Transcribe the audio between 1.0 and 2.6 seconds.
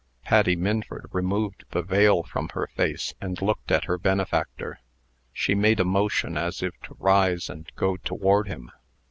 removed the veil from